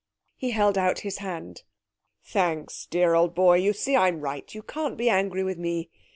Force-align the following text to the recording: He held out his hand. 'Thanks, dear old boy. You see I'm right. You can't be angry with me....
He 0.35 0.49
held 0.49 0.79
out 0.79 1.01
his 1.01 1.19
hand. 1.19 1.61
'Thanks, 2.23 2.87
dear 2.87 3.13
old 3.13 3.35
boy. 3.35 3.57
You 3.57 3.71
see 3.71 3.95
I'm 3.95 4.19
right. 4.21 4.51
You 4.51 4.63
can't 4.63 4.97
be 4.97 5.11
angry 5.11 5.43
with 5.43 5.59
me.... 5.59 5.91